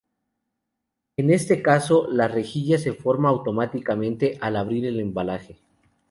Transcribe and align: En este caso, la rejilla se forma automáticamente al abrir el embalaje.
En 1.15 1.29
este 1.29 1.61
caso, 1.61 2.07
la 2.09 2.27
rejilla 2.27 2.79
se 2.79 2.93
forma 2.93 3.29
automáticamente 3.29 4.39
al 4.41 4.55
abrir 4.55 4.87
el 4.87 4.99
embalaje. 4.99 5.59